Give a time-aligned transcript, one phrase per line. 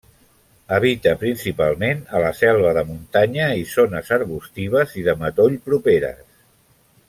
[0.77, 6.27] Habita principalment a la selva de muntanya i zones arbustives i de matoll properes.